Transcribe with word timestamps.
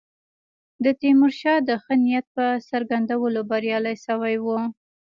د 0.83 0.85
تیمورشاه 1.01 1.59
د 1.67 1.69
ښه 1.83 1.93
نیت 2.03 2.25
په 2.35 2.45
څرګندولو 2.69 3.39
بریالي 3.49 3.95
شوي 4.05 4.35
وو. 4.45 4.57